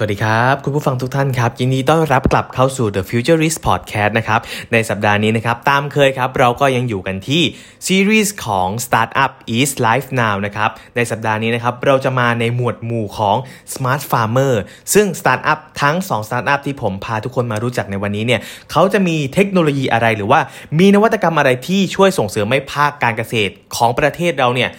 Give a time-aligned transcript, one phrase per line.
[0.00, 4.40] สวัสดีครับ คุณผู้ฟังทุกท่านครับ ยินดีต้อนรับกลับเข้าสู่ The Futurist Podcast นะครับ
[4.72, 7.42] ในสัปดาห์นี้นะครับ ตามเคยครับ เราก็ยังอยู่กันที่
[7.86, 13.36] ซีรีส์ของ Startup is Life Now นะครับในสัปดาห์นี้นะครับ เราจะมาในหมวดหมู่ของ
[13.74, 14.54] Smart Farmer
[14.94, 18.40] ซึ่ง Startup ทั้ง 2 Startup ที่ผมพาทุกคนมารู้จักในวันนี้เนี่ย
[18.70, 20.40] เขาจะมีเทคโนโลยีอะไรหรือว่า
[20.78, 24.70] มีนวัตกรรมอะไรที่ช่วยส่งเสริมให้ภาคการเกษตรของประเทศเราเนี่ย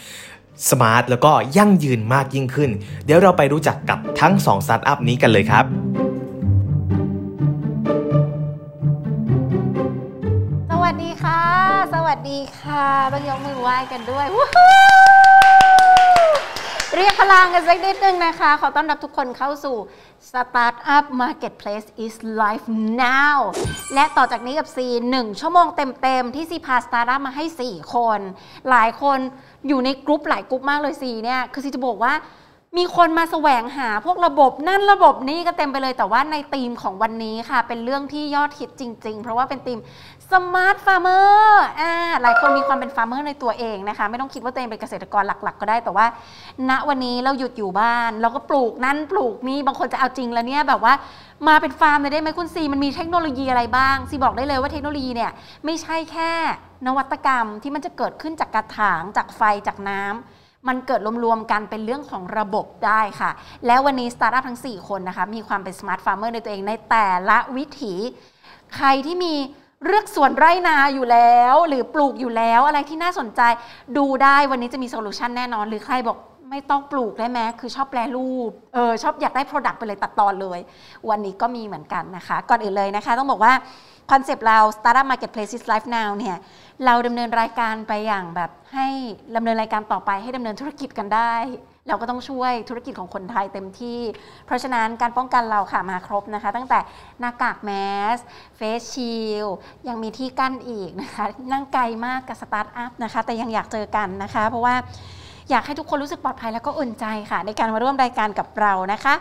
[0.70, 2.72] smart แล้วก็ยั่งยืนมากยิ่งขึ้น
[3.06, 5.66] เดี๋ยวเราไปรู้จักกับทั้ง2สตาร์ทอัพนี้กันเลยครับ
[10.72, 11.42] สวัสดีค่ะ
[11.94, 14.46] สวัสดีค่ะต้องยกมือไหว้กันด้วยวู้
[17.40, 19.76] เรียกพลังกันสักนิดนึงนะคะ ขอต้อนรับทุกคนเข้าสู่
[20.28, 22.66] Startup Marketplace is live
[23.04, 23.38] now
[23.94, 28.20] และต่อจากนี้กับซีหนึ่งชั่วโมงเต็มๆ ที่ซีพาสตาร์ทอัพมาให้ 4 คน
[28.70, 29.20] หลายคน
[29.68, 32.14] อยู่ในกรุ๊ปหลายกรุ๊ปมากเลยซีเนี่ย คือซีจะบอกว่า
[32.78, 39.80] มีคนมาแสวงหาพวกระบบนั่นระบบนี้ก็เต็มไปเลยแต่ว่าในธีมของวันนี้ค่ะ เป็นเรื่องที่ยอดฮิตจริง ๆ เพราะว่าเป็นธีม
[40.30, 41.40] Smart Farmer
[41.80, 46.06] อ่าหลายคนมีความเป็น farmer ในตัวเองนะคะ ไม่ต้องคิดว่าตัวเองเป็นเกษตรกรหลัก ๆ ก็ได้แต่ว่า
[46.70, 50.94] ณวันนี้เราหยุดอยู่บ้าน เราก็ปลูกนั่นปลูกนี่บางคนจะเอาจริงแล้วเนี่ยแบบว่า
[51.48, 55.32] มาเป็นฟาร์มเลยได้ไหมคุณซีมันมีเทคโนโลยีอะไรบ้างซีบอกได้เลยว่าเทคโนโลยีเนี่ย
[55.66, 56.32] ไม่ใช่แค่
[56.88, 63.32] นวัตกรรมที่มันจะเกิดขึ้นจากกระถางจากไฟจากน้ำ มันเกิดรวมๆกันเป็นเรื่องของระบบได้ค่ะ
[63.68, 67.94] แล้ววันนี้สตาร์ทอัพทั้ง 4 คนนะคะ มีความเป็น smart farmer ในตัวเองในแต่ละวิถี
[68.76, 69.34] ใครที่มี
[69.86, 73.42] เรือกสวนไร่นาอยู่แล้ว หรือปลูกอยู่แล้วอะไรที่น่าสนใจ
[73.98, 76.18] ดูได้วันนี้จะมี solution แน่นอน หรือใครบอก
[76.50, 80.60] ไม่ต้องปลูกได้ไหมคือชอบแปรรูปเออชอบอยากได้ Product ไปเลยตัดตอนเลย
[81.10, 83.54] วันนี้ก็มีเหมือนกันนะคะ ก่อนอื่นเลยนะคะ ต้องบอกว่า
[84.12, 86.38] คอนเซปต์เรา Startup Marketplace is Live Now เนี่ย
[86.86, 88.88] เราดำเนินรายการไปอย่างแบบให้
[89.36, 91.34] ดำเนินรายการต่อไปให้ดำเนินธุรกิจกันได้
[91.88, 94.00] เราก็ต้องช่วยธุรกิจของคนไทยเต็มที่
[94.46, 96.80] เพราะฉะนั้นการป้องกันเราค่ะมาครบนะคะ ตั้งแต่
[97.20, 98.18] หน้ากาก mask
[98.58, 99.46] face shi eld
[99.88, 104.76] ยังมีที่กั้นอีกนะคะ นั่งไกลมากกับสตาร์ทอัพนะคะ แต่ยังอยากเจอกันนะคะ เพราะว่า
[105.50, 109.14] อยากให้ทุกคนรู้สึกปลอดภัยแล้วก็อุ่นใจค่ะ ในการมาร่วมรายการกับเรานะคะ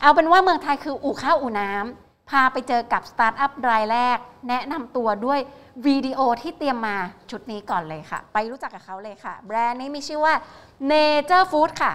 [0.00, 5.40] เอาเป็นว่าเมืองไทยคืออู่ข้าวอู่น้ำพาไปเจอกับสตาร์ทอัพรายแรก แนะนำตัวด้วย
[5.86, 6.96] วิดีโอที่เตรียมมา
[7.30, 10.34] ชุดนี้ก่อนเลยค่ะ ไปรู้จักกับเขาเลยค่ะ แบรนด์นี้มีชื่อว่า
[10.90, 11.92] Nature Food ค่ะ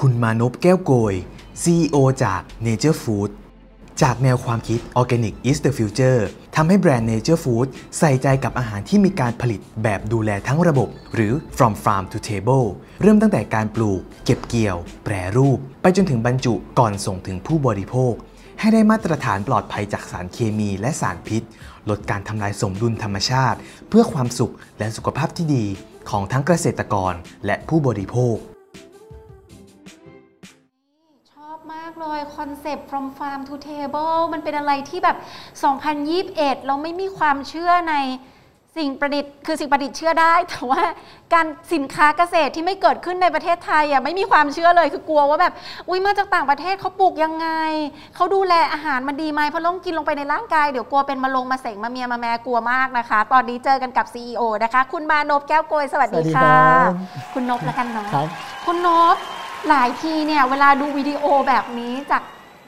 [0.00, 1.14] คุณมานพแก้วโกย
[1.62, 3.30] CEO จาก Nature Food
[4.02, 6.20] จากแนวความคิด Organic is the future
[6.56, 7.68] ทำให้แบรนด์ Nature Food
[7.98, 12.66] ใส่ใจกับอาหารที่มีการผลิตแบบดูแลทั้งระบบ หรือ from farm to table
[13.02, 18.12] เริ่มตั้งแต่การปลูก เก็บเกี่ยว แปรรูป ไปจนถึงบรรจุก่อนส่งถึงผู้บริโภค
[18.60, 21.42] ให้ได้มาตรฐานปลอดภัยจากสารเคมีและสารพิษ
[21.90, 25.64] ลดการทำลายสมดุลธรรมชาติ เพื่อความสุขและสุขภาพที่ดี
[26.10, 27.14] ของทั้งเกษตรกร
[27.46, 28.36] และผู้บริโภค
[31.74, 35.16] มากเลยคอนเซปต์ from farm to table มันเป็นอะไรที่แบบ
[35.90, 37.94] 2021 เราไม่มีความเชื่อใน
[38.78, 40.82] สิ่งประดิษฐ์คือสิ่งประดิษฐ์เชื่อได้ แต่ว่า
[41.34, 45.54] การสินค้าเกษตรที่ไม่เกิดขึ้นในประเทศไทยอะไม่มีความเชื่อเลยคือกลัวว่าแบบ
[45.88, 47.48] อุ้ยมาจากต่างประเทศเขาปลูกยังไง
[48.16, 56.52] เขาดูแลอาหารมันดีไหมเพราะต้องกินลงไปในร่างกายเดี๋ยวกลัวเป็นมะลงมาเสงมาเมียมาแม่กลัวมากนะคะ ตอนนี้เจอกันกับ CEO นะคะ คุณมานพแก้วโกยสวัสดีสวัสดีค่ะ
[56.86, 56.94] ครับ
[57.34, 58.26] คุณนพแล้วกันเนาะครับ
[58.66, 59.16] คุณนพ
[59.68, 62.22] หลายทีเนี่ยเวลาดูวิดีโอแบบนี้จาก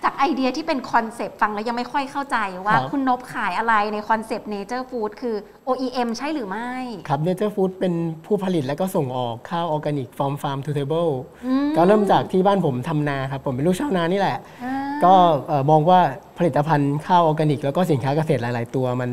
[0.06, 5.36] จากไอเดียที่เป็นคอนเซปต์ฟังแล้วยังไม่ค่อยเข้าใจว่าครับ คุณนพขายอะไรในคอนเซปต์ Nature Food คือ
[5.68, 6.72] OEM ใช่หรือไม่
[7.08, 7.94] ครับ Nature Food เป็น
[8.26, 11.10] ผู้ผลิตและก็ส่งออกข้าวออร์แกนิก from farm to table
[11.46, 15.14] อืม ก็เริ่มจากที่บ้านผมทำนาครับ ผมเป็นลูกชาวนานี่แหละ อ่า ก็
[15.48, 16.00] เอ่อมองว่า
[16.38, 19.10] ผลิตภัณฑ์ข้าวออร์แกนิก แล้วก็สินค้าเกษตรหลาย ๆ ตัวมัน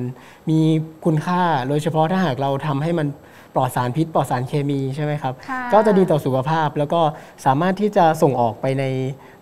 [0.50, 0.59] มี
[1.06, 3.07] คุณค่าโดยเฉพาะถ้าหากเราทำให้มัน
[3.55, 7.01] ปลอดสารพิษ ปลอดสารเคมีใช่ไหมครับค่ะก็จะดีต่อสุขภาพแล้วก็
[7.45, 8.85] สามารถที่จะส่งออกไปใน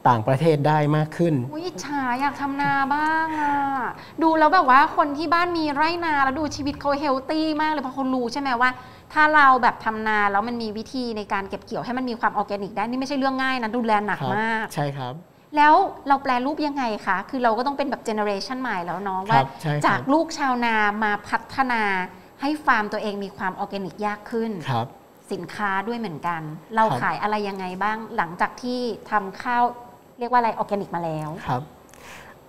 [0.07, 3.55] ต่างประเทศได้มากขึ้น อุ๊ยอิจฉาอยากทำนาบ้างอะ
[4.23, 8.69] ดูแล้วแบบว่าคนที่บ้านมีไร่นาแล้วดูชีวิตเขา healthy มากเลยเพราะเขารู้ใช่ไหมว่า
[9.13, 15.13] ถ้าเราแบบทำนาแล้วมันมีวิธีในการเก็บเกี่ยวให้มันมีความออร์แกนิกได้นี่ไม่ใช่เรื่องง่ายนะดูแลหนักครับมาก ใช่ครับ
[15.57, 15.73] แล้ว
[16.07, 21.81] เราแปรรูปยังไงคะ คือเราก็ต้องเป็นแบบ generation ใหม่แล้วเนาะครัว่าใช่ครับจากลูกชาวนามาพัฒนา
[22.41, 24.87] ให้ฟาร์มตัวเองมีความออร์แกนิกยากขึ้นครับ
[25.31, 26.41] สินค้าด้วยเหมือนกัน
[26.75, 28.79] เราครับขายอะไรยังไงบ้างหลังจากที่
[29.11, 29.63] ทำข้าว
[30.19, 31.61] เรียกว่าอะไรออร์แกนิกมาแล้วครับ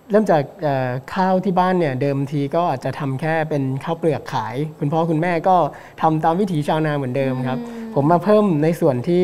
[0.09, 5.55] เริ่มจากเอ่อข้าวที่บ้านเนี่ยเดิมทีก็อาจจะทำแค่เป็นข้าวเปลือกขาย คุณพ่อคุณแม่ก็
[6.01, 7.59] ทำตามวิถีชาวนาเหมือนเดิมครับ
[7.95, 9.23] ผมมาเพิ่มในส่วนที่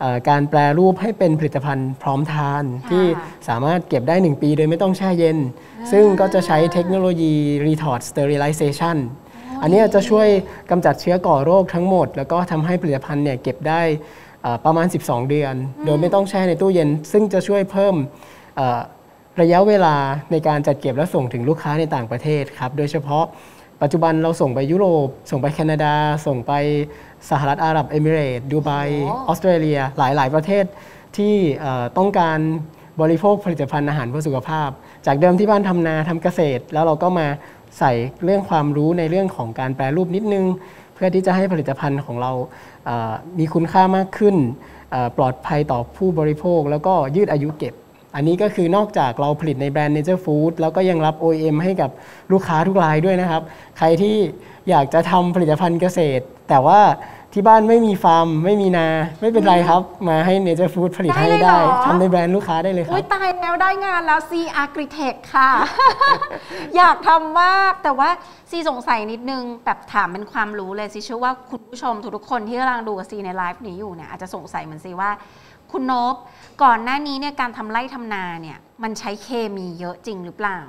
[0.00, 3.04] เอ่อการแปลรูปให้เป็นผลิตภัณฑ์พร้อมทานค่ะที่
[3.48, 5.38] สามารถเก็บได้ 1 ปีโดยไม่ต้องแช่เย็น
[5.92, 7.34] ซึ่งก็จะใช้เทคโนโลยี
[7.66, 8.96] retort sterilization
[9.62, 10.28] อันเนี้ยจะช่วย
[10.70, 13.82] กำจัดเชื้อก่อโรคทั้งหมด แล้วก็ทำให้ผลิตภัณฑ์เนี่ยเก็บได้
[14.42, 15.54] เอ่อประมาณ 12 เดือน
[15.84, 17.94] โดยไม่ต้องแช่ในตู้เย็น ซึ่งจะช่วยเพิ่ม
[18.56, 18.80] เอ่อ
[19.40, 19.96] ระยะเวลา
[20.32, 23.24] ในการจัดเก็บและส่งถึงลูกค้าในต่างประเทศครับ โดยเฉพาะ
[23.82, 25.94] ปัจจุบันเราส่งไปยุโรป ส่งไปแคนาดา
[26.26, 26.52] ส่งไป
[27.30, 28.70] สหรัฐอาหรับเอมิเรตส์ดูไบ
[29.04, 30.64] โอ้ออสเตรเลีย หลาย ๆ ประเทศ
[31.16, 32.38] ที่เอ่อต้องการ
[33.02, 34.70] บริโภคผลิตภัณฑ์อาหารเพื่อสุขภาพ
[35.06, 37.26] จากเดิมที่บ้านทำนาทำเกษตร แล้วเราก็มา
[37.78, 37.92] ใส่
[38.24, 40.44] เรื่องความรู้ในเรื่องของการแปรรูปนิดนึง
[40.94, 42.32] เพื่อที่จะให้ผลิตภัณฑ์ของเรา
[43.38, 44.36] มีคุณค่ามากขึ้น
[45.16, 47.74] ปลอดภัยต่อผู้บริโภค แล้วก็ยืดอายุเก็บ
[48.14, 51.90] อันนี้ก็คือนอกจากเราผลิตในแบรนด์ Nature Food แล้วก็ยังรับ OEM ให้กับ
[52.32, 53.42] ลูกค้าทุกรายด้วยนะครับ
[53.78, 54.16] ใครที่
[54.70, 56.80] อยากจะทำผลิตภัณฑ์เกษตร แต่ว่า
[57.38, 58.88] ที่บ้านไม่มีฟาร์ม ไม่มีนา
[59.20, 65.50] ไม่เป็นไรครับ มาให้ Nature Food ผลิตให้ได้เลยได้เหรอ ทำในแบรนด์ลูกค้าได้เลยครัอุ้บยตายแล้วได้งานแล้ว C Agritech ค่ะ
[66.76, 68.08] อยากทำมากแต่ว่า
[68.50, 75.10] ซีสงสัยนิดนึง แบบถามเป็นความรู้เลยซีเชื่อว่าคุณผู้ชมทุกๆคนที่กำลังดูกับซีในไลฟ์นี้อยู่เนี่ยอาจจะสงสัยเหมือนซีว่า
[75.72, 76.14] คุณนบ
[76.62, 80.60] ก่อนหน้านี้เนี่ยการทำไร่ทำนาเนี่ยมันใช้เคมีเยอะจริงหรือเปล่า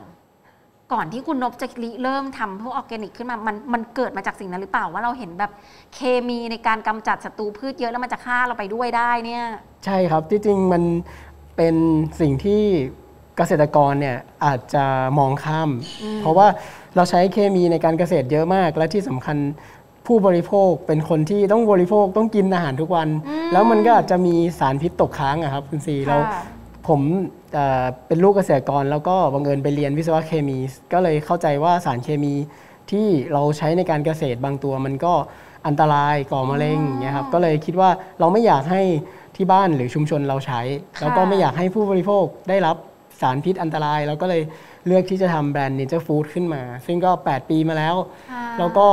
[0.93, 5.51] ก่อนที่คุณนบจะริเริ่มทำพวกออร์แกนิกขึ้นมา มันมันเกิดมาจากสิ่งนั้นหรือเปล่าว่าเราเห็นแบบ
[5.95, 9.45] เคมีในการกำจัดศัตรูพืชเยอะแล้วมันจะฆ่าเราไปด้วยได้เนี่ย
[9.85, 10.83] ใช่ครับที่จริงมัน
[11.57, 11.75] เป็น
[12.19, 12.61] สิ่งที่
[13.37, 14.85] เกษตรกรเนี่ยอาจจะ
[15.17, 15.69] มองข้าม
[16.21, 16.47] เพราะว่า
[16.95, 19.37] เราใช้เคมีในการเกษตรเยอะมาก และที่สำคัญ
[20.07, 23.09] ผู้บริโภคเป็นคนที่ต้องบริโภคต้องกินอาหารทุกวัน
[23.53, 26.56] แล้วมันก็อาจจะมีสารพิษตกค้างอะครับคุณซีเราค่ะ
[26.87, 27.01] ผม
[27.53, 30.57] เอ่อเป็นลูกเกษตรกรแล้วก็บังเอิญไปเรียนวิศวะเคมี
[30.93, 32.33] ก็เลยเข้าใจว่าสารเคมี
[32.91, 35.13] ที่เราใช้ในการเกษตรบางตัวมันก็
[35.67, 37.89] อันตรายก่อมะเร็งอย่างเงี้ยครับก็เลยคิดว่า
[38.19, 38.81] เราไม่อยากให้
[39.35, 40.61] ที่บ้านหรือชุมชนเราใช้
[41.01, 42.75] แล้วก็ไม่อยากให้ผู้บริโภคได้รับ
[43.21, 44.41] สารพิษอันตราย เราก็เลย
[44.85, 47.95] เลือกที่จะทำแบรนด์ Nature Food ขึ้นมา ซึ่งก็ 8 ปีมาแล้ว
[48.31, 48.87] ค่ะแล้วก็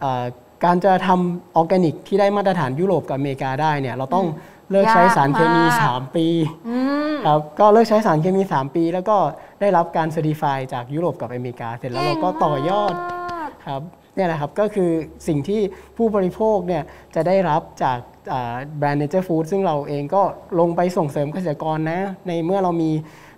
[0.00, 0.24] เอ่อ
[0.64, 4.26] การจะทำออร์แกนิกที่ได้มาตรฐานยุโรปกับอเมริกาได้เนี่ยเราต้อง
[4.70, 6.26] เลิกใช้สารเคมียากมาก3ปี
[6.68, 6.76] อื
[7.10, 9.16] มครับก็เลิกใช้สารเคมี 3 ปี แล้วก็
[9.60, 13.82] ได้รับการเซอร์ติฟายจากยุโรปกับอเมริกา เสร็จแล้วเราก็ต่อยอดเก่งมากครับ
[14.14, 14.90] เนี่ยแหละครับก็คือ
[15.28, 15.60] สิ่งที่
[15.96, 16.82] ผู้บริโภคเนี่ย
[17.14, 17.98] จะได้รับจาก
[18.32, 20.22] อ่าแบรนด์ Nature Food ซึ่งเราเองก็
[20.60, 22.90] ลงไปส่งเสริมเกษตรกรนะ ในเมื่อเรามี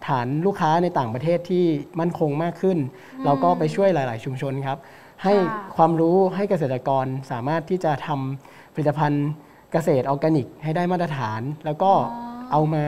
[0.07, 1.65] ฐานลูกค้าในต่างประเทศที่
[2.01, 2.79] มั่นคงมากขึ้น
[3.25, 4.79] เราก็ไปช่วยหลาย ๆ ชุมชนครับ
[5.25, 9.29] ให้ค่ะความรู้ให้เกษตรกรสามารถที่จะทำผลิตภัณฑ์
[9.73, 11.91] เกษตรออร์แกนิกให้ได้มาตรฐาน แล้วก็
[12.53, 12.85] เอามา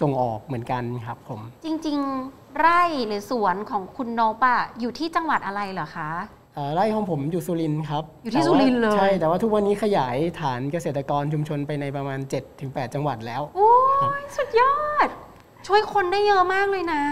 [0.00, 6.10] ส่งออกเหมือนกันครับผม จริงๆ ไร่หรือสวนของคุณนบอะอยู่ที่จังหวัดอะไรเหรอคะ
[6.54, 12.18] เอ่อไร่ของผมอยู่สุรินทร์ครับอยู่ที่แต่ว่าสุรินทร์เลยใช่แต่ว่าทุกวันนี้ขยายฐานเกษตรกรชุมชนไปในประมาณ
[12.56, 13.72] 7-8 จังหวัดแล้วโอ้
[14.20, 14.76] ยสุดยอ
[15.06, 15.08] ด
[15.66, 17.02] ช่วยคนได้เยอะมากเลยนะ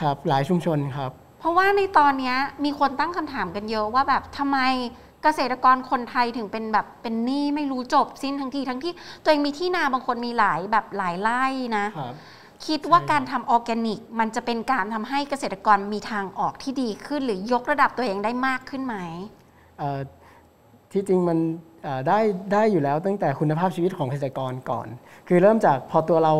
[0.00, 1.10] ครับหลายชุมชนครับ
[1.40, 4.58] เพราะว่าในตอนเนี้ยมีคนตั้งคำถามกันเยอะว่าแบบทำไม
[5.22, 8.92] เกษตรกรคนไทยถึงเป็นแบบเป็นหนี้ไม่รู้จบสิ้นทั้งทีทั้งที่
[9.22, 11.44] ตัวเองมีที่นาบางคนมีหลายแบบหลายไร่
[11.76, 12.14] นะ ครับ
[12.66, 18.96] คิดว่าการทำออร์แกนิก มันจะเป็นการทำให้เกษตรกรมีทางออกที่ดีขึ้น หรือยกระดับตัวเองได้มากขึ้นไหม
[19.78, 20.00] เอ่อ
[20.92, 21.38] ที่จริงมัน
[21.82, 22.18] เอ่อได้
[22.52, 24.86] ได้อยู่แล้วตั้งแต่คุณภาพชีวิตของเกษตรกรก่อน
[25.28, 26.34] คือเริ่มจากพอตัวเรา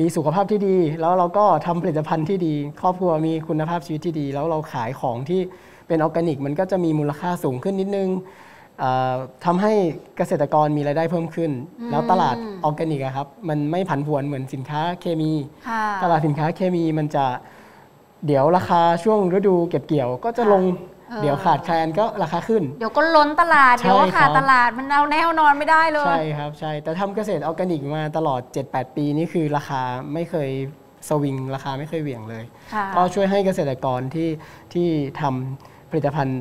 [0.00, 5.40] มีสุขภาพที่ดี แล้วเราก็ทำผลิตภัณฑ์ที่ดี ครอบครัวมีคุณภาพชีวิตที่ดี แล้วเราขายของที่
[5.92, 8.08] เป็นออร์แกนิก มันก็จะมีมูลค่าสูงขึ้นนิดนึง
[8.78, 9.72] เอ่อทำให้
[10.16, 11.50] เกษตรกรมีรายได้เพิ่มขึ้น
[11.90, 15.32] แล้วตลาดออร์แกนิกอะครับมันไม่ผันผวนเหมือนสินค้าเคมี
[15.68, 17.24] ค่ะตลาดสินค้าเคมีมันจะ
[18.26, 20.62] เดี๋ยวราคาช่วงฤดูเก็บเกี่ยวก็จะลง
[21.08, 29.82] เออเดี๋ยวขาดแคลนก็ราคาขึ้น เดี๋ยวก็ล้นตลาดใช่เดี๋ยวก็ขาดครับตลาดมันเอาแนวนอนไม่ได้เลย ใช่ครับใช่แต่ทำเกษตรออร์แกนิกมาตลอด 7-8 ปีนี่คือราคา
[30.14, 30.50] ไม่เคย
[31.08, 32.44] สวิงราคาไม่เคยเหวี่ยงเลย
[32.74, 34.30] ค่ะก็ช่วยให้เกษตรกรที่
[34.74, 34.88] ที่
[35.20, 36.40] ทำ ผลิตภัณฑ์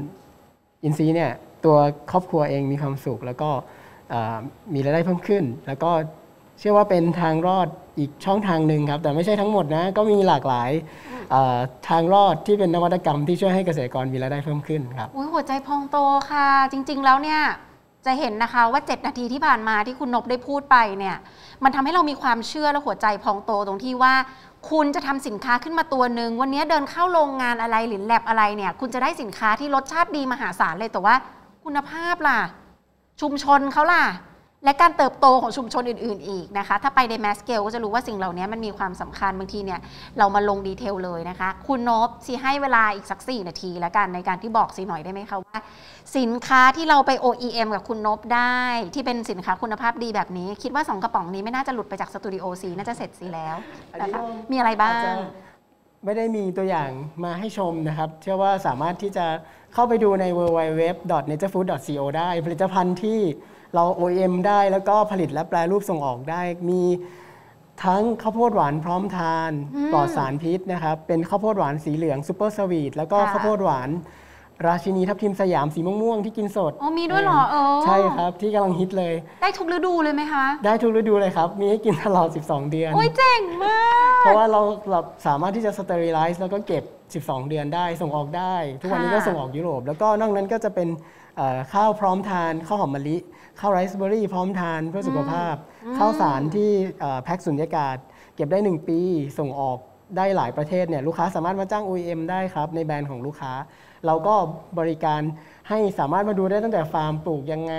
[0.84, 1.32] อินทรีเนี่ย
[1.66, 1.78] ตัว
[2.12, 3.50] ครอบครัวเองมีความสุข แล้วก็
[4.74, 5.92] มีรายได้เพิ่มขึ้น แล้วก็
[6.60, 7.68] เชื่อว่าเป็นทางรอด
[8.00, 10.72] อีกช่องทางหนึ่งครับ แต่ไม่ใช่ทั้งหมดนะ ก็มีหลากหลาย
[11.90, 15.98] ทางรอดที่เป็นนวัตกรรมที่ช่วยให้เกษตรกรมีรายได้เพิ่มขึ้นครับหัวใจพองโต
[16.32, 17.42] ค่ะ จริง ๆ แล้วเนี่ย
[18.06, 21.18] จะเห็นนะคะว่า 7 นาทีที่ผ่านมาที่คุณนบได้พูดไปเนี่ย
[21.64, 24.14] มันทำให้เรามีความเชื่อและหัวใจพองโตตรงที่ว่า
[24.70, 31.16] คุณจะทำสินค้าขึ้นมาตัวหนึ่งวันนี้เดินเข้าโรงงานอะไรหรือแล็บอะไรเนี่ยคุณจะได้สินค้าที่รสชาติดีมหาศาลเลยแต่ว่า
[31.64, 32.40] คุณภาพล่ะ
[33.22, 34.04] ชุมชนเขาล่ะ
[34.64, 39.80] และการเติบโตของชุมชนอื่น ๆ อีกนะคะ ถ้าไปใน mass scale ก็จะรู้ว่าสิ่งเหล่านี้มันมีความสำคัญบางทีเนี่ย
[40.18, 45.58] เรามาลง detail เลยนะคะ คุณนพซีให้เวลาอีกสัก 4 นาทีแล้วกันในการที่บอกซีหน่อยได้ไหมคะว่า
[46.18, 48.60] สินค้าที่เราไป OEM กับคุณนพได้
[48.96, 53.56] ที่เป็นสินค้าคุณภาพดีแบบนี้ คิดว่า 2 กระป๋องนี้ไม่น่าจะหลุดไปจากสตูดิโอซีน่าจะเสร็จซีแล้ว
[53.92, 55.14] อันนี้นะคะเรามีอะไรบ้าอจงจะ
[56.06, 56.90] ไม่ได้มีตัวอย่าง
[57.24, 59.26] มาให้ชมนะครับ เชื่อว่าสามารถที่จะ
[59.74, 63.20] เข้าไปดูใน www.naturefood.co ได้ผลิตภัณฑ์ที่
[63.76, 66.84] เรา OEM ได้แล้วก็ผลิตและแปรรูปส่งออกได้มี
[67.84, 69.52] ทั้งข้าวโพดหวานพร้อมทาน
[69.94, 73.90] ปลอดสารพิษนะครับ เป็นข้าวโพดหวานสีเหลืองซูเปอร์สวีทแล้วก็ค่ะข้าวโพดหวาน
[74.68, 83.78] ราชินีทับทิมสยามสีม่วงๆที่กินสดอ๋อมีด้วยเหรอเออใช่ครับที่กำลังฮิตเลย ได้ทุกฤดูเลยไหมคะ ได้ทุกฤดูเลยครับ มีให้กินตลอด 12 เดือนโอ้ยเจ๋งมา
[84.18, 86.84] ก เพราะว่าเราเราสามารถที่จะสเตอริไลซ์แล้วก็เก็บ
[87.26, 90.88] 12 เดือนได้ส่งออกได้ ทุกวันนี้ก็ส่งออกยุโรป แล้วก็นอกนั้นก็จะเป็น
[91.38, 93.18] เอ่อข้าวพร้อมทานข้าวหอมมะลิ
[93.60, 95.56] ข้าวไรซ์เบอร์รี่พร้อมทานเพื่อสุขภาพ
[95.98, 97.98] ข้าวสารที่เอ่อแพ็คสุญญากาศ
[98.36, 99.00] เก็บได้ 1 ปี
[99.40, 99.78] ส่งออก
[100.18, 103.54] ได้หลายประเทศเนี่ยลูกค้าสามารถมาจ้าง OEM ได้ครับ ในแบรนด์ของลูกค้า
[104.06, 104.36] เราก็
[104.80, 105.22] บริการ
[105.70, 107.76] ให้สามารถมาดูได้ตั้งแต่ฟาร์มปลูกยังไง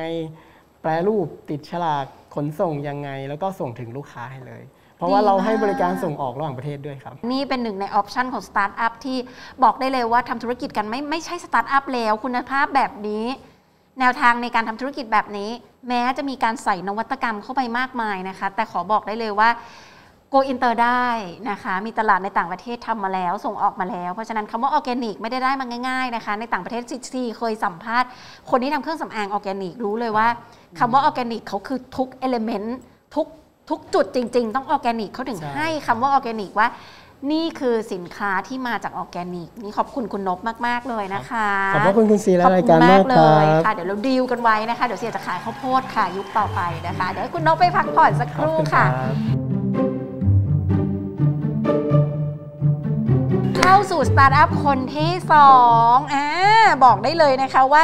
[0.82, 4.62] แปรรูปติดฉลากขนส่งยังไง แล้วก็ส่งถึงลูกค้าให้เลย
[4.96, 9.18] เพราะว่าเราให้บริการส่งออกระหว่างประเทศด้วยครับ นี่เป็นหนึ่งใน option ของสตาร์ทอัพที่
[9.62, 13.24] บอกได้เลยว่าทำธุรกิจกันไม่ไม่ใช่สตาร์ทอัพแล้วคุณภาพแบบนี้
[14.00, 15.50] แนวทางในการทำธุรกิจแบบนี้
[15.88, 19.50] แม้จะมีการใส่นวัตกรรมเข้าไปมากมายนะคะ แต่ขอบอกได้เลยว่า
[20.28, 21.06] go inter ได้
[21.50, 26.82] นะคะ มีตลาดในต่างประเทศทำมาแล้ว ส่งออกมาแล้ว เพราะฉะนั้นคำว่าออร์แกนิกไม่ได้ได้มาง่ายๆนะคะ ในต่างประเทศ
[27.12, 28.08] ซีเคยสัมภาษณ์
[28.50, 30.26] คนที่ทำเครื่องสำอางออร์แกนิกรู้เลยว่า
[30.78, 32.76] คำว่าออร์แกนิกเขาคือทุกเอลิเมนต์
[33.14, 33.26] ทุก
[33.70, 36.68] ทุกจุดจริง ๆ ต้องออร์แกนิกเขาถึงใให้คำว่าออร์แกนิกว่า
[37.30, 49.14] นี่คือสินค้าที่มาจากออร์แกนิก นี่ขอบคุณคุณนบมาก ๆ เลยนะคะ ขอบพระคุณคุณซีและขอบรายคุการณมากเลครัยบค่ะเดี๋ยวเราดีลกันไว้นะคะ เดี๋ยวเสียจะขายข้าวโพดค่ะยุคต่อไปนะคะ เดี๋ยวให้คุณนบไปพักผ่อนสักคขอบรู่คุณคค่ะรับ
[53.58, 55.52] เข้าสู่สตาร์ทอัพคนที่สอ
[55.94, 56.26] งอ่า
[56.84, 57.82] บอกได้เลยนะคะว่า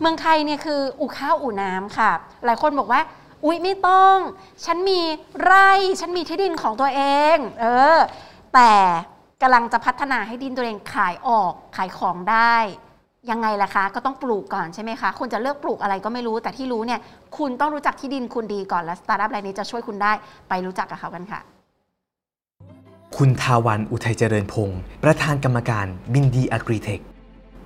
[0.00, 2.10] เมืองไทยเนี่ยคืออู่ข้าวอู่น้ำค่ะ
[2.44, 3.00] หลายคนบอกว่า
[3.44, 4.16] อุ๊ยไม่ต้อง
[4.64, 5.00] ฉันมี
[5.42, 7.02] ไร่ ฉันมีที่ดินของตัวเอ
[7.34, 7.66] ง เอ
[7.96, 7.98] อ
[8.54, 8.72] แต่
[9.42, 12.56] กำลังจะพัฒนาให้ดินตัวเองขายออกขายของได้
[13.30, 17.00] ยังไงล่ะคะ ก็ต้องปลูกก่อนใช่ไหมคะคุณจะเลือกปลูกอะไรก็ไม่รู้ แต่ที่รู้เนี่ย
[17.38, 20.12] คุณต้องรู้จักที่ดินคุณดีก่อนและสตาร์ทอัพรายนี้จะช่วยคุณได้
[20.48, 21.40] ไปรู้จักกับเขากันค่ะ
[23.16, 27.00] คุณทาวันอุทัยเจริญพงศ์ประธานกรรมการบินดีอากริเทค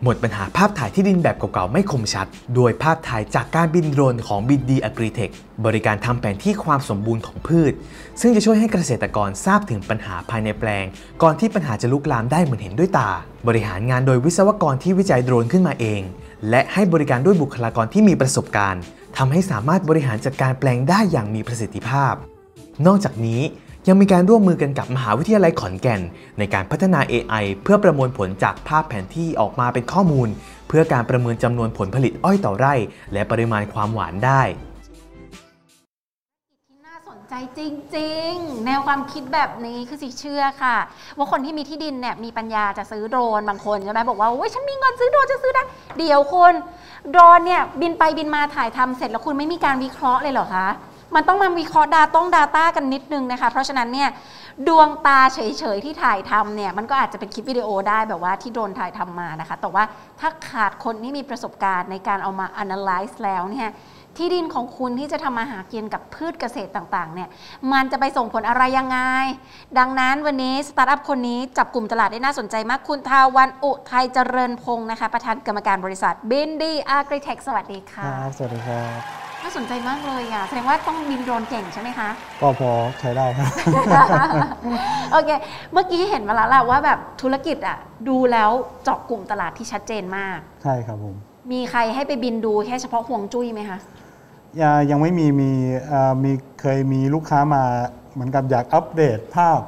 [0.02, 5.32] หมดปัญหาภาพถ่ายที่ดินแบบเก่าๆ ไม่คมชัด โดยภาพถ่ายจากการบินโดรนของบินดีอ g r i t e c h
[5.66, 7.72] บริการทำแผนที่ความสมบูรณ์ของพืช
[8.20, 10.84] ซึ่งจะช่วยให้เกษตรกรทราบถึงปัญหาภายในแปลง
[11.22, 13.10] ก่อนที่ปัญหาจะลุกลามได้เหมือนเห็นด้วยตา
[13.48, 16.00] บริหารงานโดยวิศวกรที่วิจัยโดรนขึ้นมาเอง
[16.50, 18.82] และให้บริการด้วยบุคลากรที่มีประสบการณ์
[19.16, 22.14] ทำให้สามารถบริหารจัดการแปลงได้อย่างมีประสิทธิภาพ
[22.86, 23.40] นอกจากนี้
[23.88, 26.00] ยังมีการร่วมมือกันกับมหาวิทยาลัยขอนแก่น
[26.38, 30.28] ในการพัฒนา AI เพื่อประมวลผลจากภาพแผนที่ออกมาเป็นข้อมูล
[30.68, 32.74] เพื่อการประเมินจำนวนผลผลิตอ้อยต่อไร่
[33.12, 34.42] และปริมาณความหวานได้
[36.86, 37.60] น่าสนใจจ
[37.96, 40.76] ริง ๆ แนวความคิดแบบนี้คือสิเชื่อค่ะ
[41.16, 45.62] ว่าคนที่มีที่ดินเนี่ยมีปัญญาจะซื้อโดรนบางคนใช่ไหมบอกว่าโอ้ยฉันมีเงินซื้อโดรนจะซื้อได้
[45.98, 46.52] เดี๋ยวคน
[47.10, 50.68] โดรนเนี่ยบินไปบินมาถ่ายทำเสร็จแล้วคุณไม่มีการวิเคราะห์เลยเหรอคะ
[51.14, 54.08] มันต้องมาวิเคราะห์ดาต้องดาต้ากันนิดนึงนะคะ เพราะฉะนั้นเนี่ย
[54.68, 55.38] ดวงตาเฉ
[55.74, 59.84] ยๆที่ถ่ายทำเนี่ยมันก็อาจจะเป็นคลิปวิดีโอได้แบบว่าที่โดรนถ่ายทำมานะคะ แต่ว่า
[60.20, 63.70] ถ้าขาดคนที่มีประสบการณ์ในการเอามา analyze แล้วเนี่ย
[64.18, 67.28] ที่ดินของคุณที่จะทำมาหากินกับพืชเกษตรต่างๆเนี่ย
[67.72, 68.98] มันจะไปส่งผลอะไรยังไง
[69.78, 82.08] ดังนั้นวันนี้สตาร์ทอัพคนนี้จับกลุ่มตลาดได้น่าสนใจมากคุณทาวันอุทัยเจริญพงศ์นะคะ ประธานกรรมการบริษัทบินดี Agritech สวัสดีค่ะรับสวัสดีครับ น่าสนใจมากเลยอะแสดงว่าต้องบินโดรนเก่งใช่ไหมคะ
[82.40, 82.70] ก็พอ
[83.00, 83.46] ใช้ได้ครับ
[85.12, 85.30] โอเค
[85.72, 88.50] เมื่อกี้เห็นมาแล้วแหละว่าแบบธุรกิจอะดูแล้ว
[88.84, 91.14] เจาะกลุ่มตลาดที่ชัดเจนมาก ใช่ครับผม
[91.52, 93.78] มีใครให้ไปบินดูแค่เฉพาะห่วงจุ้ยไหมคะ
[94.60, 95.50] ยังยังไม่มีมี
[95.88, 97.62] เอ่อมีเคยมีลูกค้ามา
[98.12, 99.60] เหมือนกับอยากอัปเดตภาพ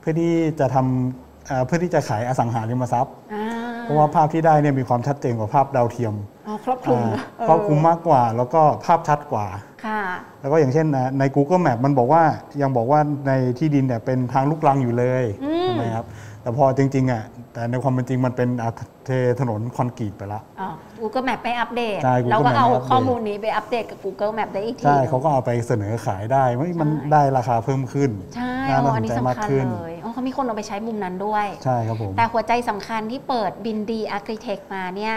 [0.00, 3.46] เพื่อที่จะทำเอ่อเพื่อที่จะขายอสังหาริมทรัพย์อ่า
[3.82, 6.35] เพราะว่าภาพที่ได้เนี่ยมีความชัดเจนกว่าภาพดาวเทียมอ๋อ
[6.66, 9.46] ครอบคลุมอ่านะเออครอบคลุมมากกว่า แล้วก็ภาพชัดกว่า
[9.84, 10.00] ค่ะ
[10.40, 12.22] แล้วก็อย่างเช่นนะใน Google Map มันบอกว่า
[12.62, 16.06] ยังบอกว่าในที่ดินเนี่ยเป็นทางลูกรังอยู่เลยอืมใช่ไหมครับ
[16.42, 18.70] แต่พอจริงๆอะแต่ในความเป็นจริงมันเป็นอะ
[19.06, 20.68] เทถนนคอนกรีตไปละอ๋อ
[21.00, 34.34] Google Map ไปอัปเดตใช่ Google แล้วก็ Map เอาไปอัปเดตข้อมูลนี้ไปอัปเดตกับ Google Map ได้อีกที ใช่เขาก็เอาไปเสนอขายได้ไม่มันได้ราคาเพิ่มขึ้น ใช่น่าอ๋อสอันนนี้ใจสำมากคัญขึ้นเลยอ๋อเขามีคนเอาไปใช้มุมนั้นด้วย ใช่ครับผม แต่หัวใจสำคัญที่เปิดบินดีอาร์ i
[34.34, 35.14] ิเทคมาเนี่ย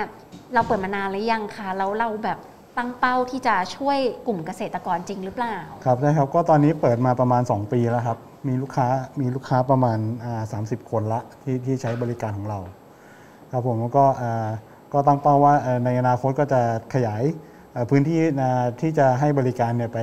[0.54, 2.40] เราเปิดมานานหรือยังคะแล้วเราแบบ
[2.78, 8.88] ตั้งเป้าที่จะช่วยกลุ่มเกษตรกรจริงหรือเปล่า ครับใช่ครับก็ตอนนี้เปิดมาประมาณ 2 ปีแล้วครับ มีลูกค้า
[9.22, 12.60] มีลูกค้าประมาณอ่า30คนละที่ที่ใช้บริการของเรา
[13.52, 14.50] ครับผมแล้วก็อ่า
[14.94, 16.62] ก็ตั้งเป้าว่าเอ่อในอนาคตก็จะ
[16.94, 17.24] ขยาย
[17.74, 20.00] เอ่อพื้นที่อ่าที่จะให้บริการเนี่ยไป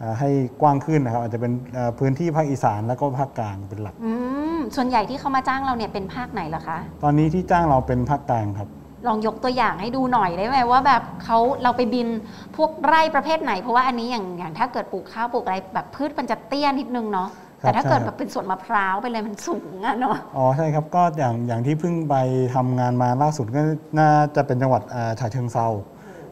[0.00, 0.30] อ่าให้
[0.62, 4.12] กว้างขึ้นนะครับ อาจจะเป็นเอ่อพื้นที่ภาคอีสานแล้วก็ภาคกลางเป็นหลักอื
[4.56, 8.68] มส่วนใหญ่ที่เขามาจ้างเราเนี่ยเป็นภาคไหนเหรอคะ ตอนนี้ที่จ้างเราเป็นภาคกลางครับ
[9.06, 12.08] ลองยกตัวอย่างให้ดูหน่อยได้ไหมว่าแบบเขาเราไปบิน
[12.56, 17.28] พวกไร่ประเภทไหน เพราะว่าอันนี้อย่างอย่างถ้าเกิดปลูกข้าวปลูกอะไรแบบพืชมันจะเตี้ยนิดนึงเนาะ
[17.62, 22.16] ครับแต่ถ้าเกิดใช่แบครับบเป็นสวนมะพร้าวเป็นอะไรมันสูงอะเนาะอ๋อใช่ครับก็อย่างอย่างที่เพิ่งไป
[22.54, 23.60] ทำงานมาล่าสุดก็
[23.98, 25.66] น่าจะเป็นจังหวัดอ่าฉะเชิงเซา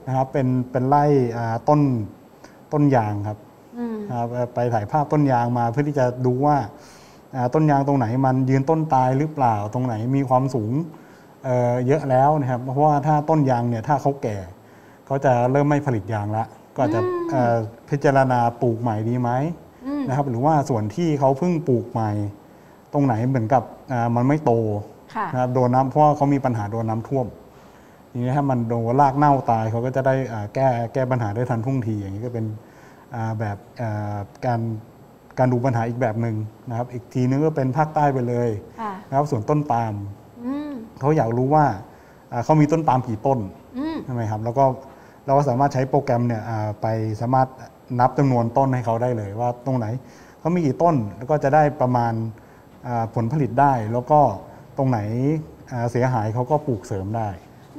[0.06, 1.04] นะครับเป็นเป็นไร่
[1.36, 1.80] อ่าต้น
[2.72, 3.38] ต้นยางครับ
[3.78, 6.56] อืมนะครับไปถ่ายภาพต้นยางมาเพื่อที่จะดูว่า
[7.34, 10.72] อ่าต้นยางตรงไหนมันยืนต้นตายหรือเปล่าตรงไหนมีความสูง
[11.46, 14.36] เอ่อเยอะแล้วนะครับ เพราะว่าถ้าต้นยางเนี่ยถ้าเขาแก่
[15.06, 17.00] เขาจะเริ่มไม่ผลิตยางละ ก็อาจจะ
[17.32, 17.56] เอ่อ
[17.90, 19.30] พิจารณาปลูกใหม่ดีไหม
[19.86, 22.10] อืมนะครับ หรือว่าส่วนที่เขาเพิ่งปลูกใหม่
[22.92, 23.62] ตรงไหนเหมือนกับ
[23.92, 24.52] อ่ามันไม่โต
[25.14, 27.26] ค่ะนะครับโดนน้ำเพราะว่าเขามีปัญหาโดนน้ำท่วม
[28.10, 32.46] ทีนี้ถ้ามันโดนรากเน่าตายเขาก็จะได้อ่าแก้แก้ปัญหาได้ทันท่วงที อย่างนี้ก็เป็น
[33.14, 34.60] อ่าแบบอ่าการ
[35.38, 36.36] การดูปัญหาอีกแบบหนึ่ง
[36.68, 38.48] นะครับ อีกทีนึงก็เป็นภาคใต้ไปเลย
[38.80, 40.25] ค่ะนะครับส่วนต้นปาล์มอืม
[41.00, 41.64] เขาอยากรู้ว่า
[42.32, 43.38] อ่าเขามีต้นปาล์มกี่ต้น
[43.78, 44.64] อืมใช่ไหมครับ แล้วก็
[45.26, 46.86] เราก็สามารถใช้โปรแกรมเนี่ยอ่าไป
[47.20, 47.48] สามารถ
[48.00, 49.86] นับจำนวนต้นให้เขาได้เลย ว่าตรงไหน
[50.40, 52.12] เขามีกี่ต้นแล้วก็จะได้ประมาณ
[52.86, 54.20] อ่าผลผลิตได้ แล้วก็
[54.76, 54.98] ตรงไหน
[55.72, 57.28] อ่าเสียหายเขาก็ปลูกเสริมได้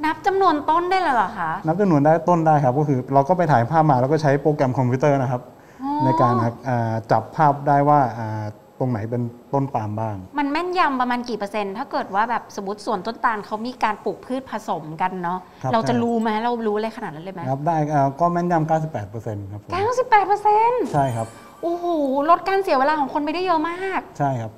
[0.04, 5.42] นับจำนวนต้นได้เลยเหรอคะนับจำนวนได้ต้นได้ครับ ก็คือเราก็ไปถ่ายภาพมาแล้วก็ใช้โปรแกรมคอมพิวเตอร์นะครับ
[5.82, 6.34] อ๋อในการ
[6.68, 8.44] อ่าจับภาพได้ว่าอ่า
[8.78, 9.22] ตรงไหนเป็น
[9.54, 21.26] ต้นปาล์มบ้าง มันแม่นยำประมาณกี่เปอร์เซ็นต์ ถ้าเกิดว่าแบบสมมติสวนต้นตาลเขามีการปลูกพืชผสมกันเนาะครับเราจะใช่รู้ไหมเรารู้เลยขนาดนั้นเลยไหมนะครับได้อ่าก็แม่นยำ98%ครับผมเก้าสิบแปดเปอร์เซ็นต์ใช่ครับ
[21.62, 21.86] โอ้โห
[22.28, 24.52] ลดการเสียเวลาของคนไปได้เยอะมาก ใช่ครับ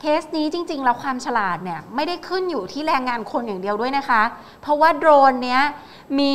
[0.00, 4.22] เคสนี้จริง ๆ แล้วความฉลาดเนี่ยไม่ได้ขึ้นอยู่ที่แรงงานคนอย่างเดียวด้วยนะคะ
[4.62, 5.62] เพราะว่าโดรนเนี้ย
[6.18, 6.32] มี